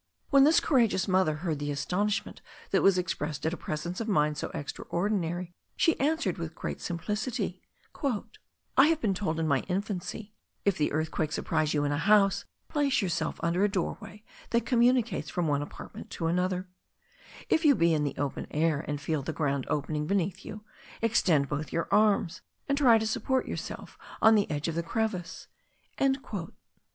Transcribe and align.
When 0.31 0.45
this 0.45 0.59
courageous 0.59 1.07
woman 1.07 1.35
heard 1.37 1.59
the 1.59 1.69
astonishment 1.69 2.41
that 2.71 2.81
was 2.81 2.97
expressed 2.97 3.45
at 3.45 3.53
a 3.53 3.57
presence 3.57 4.01
of 4.01 4.07
mind 4.07 4.35
so 4.35 4.49
extraordinary, 4.51 5.53
she 5.77 5.99
answered, 5.99 6.39
with 6.39 6.55
great 6.55 6.81
simplicity, 6.81 7.61
"I 8.75 8.87
had 8.87 8.99
been 8.99 9.13
told 9.13 9.39
in 9.39 9.47
my 9.47 9.59
infancy: 9.67 10.33
if 10.65 10.75
the 10.75 10.91
earthquake 10.91 11.31
surprise 11.31 11.75
you 11.75 11.83
in 11.83 11.91
a 11.91 11.99
house, 11.99 12.45
place 12.67 13.03
yourself 13.03 13.39
under 13.43 13.63
a 13.63 13.69
doorway 13.69 14.23
that 14.49 14.65
communicates 14.65 15.29
from 15.29 15.47
one 15.47 15.61
apartment 15.61 16.09
to 16.13 16.25
another; 16.25 16.67
if 17.47 17.63
you 17.63 17.75
be 17.75 17.93
in 17.93 18.03
the 18.03 18.17
open 18.17 18.47
air 18.49 18.83
and 18.87 18.99
feel 18.99 19.21
the 19.21 19.33
ground 19.33 19.67
opening 19.69 20.07
beneath 20.07 20.43
you, 20.43 20.63
extend 21.03 21.47
both 21.47 21.71
your 21.71 21.87
arms, 21.91 22.41
and 22.67 22.79
try 22.79 22.97
to 22.97 23.05
support 23.05 23.47
yourself 23.47 23.99
on 24.19 24.33
the 24.33 24.49
edge 24.49 24.67
of 24.67 24.73
the 24.73 24.81
crevice." 24.81 25.47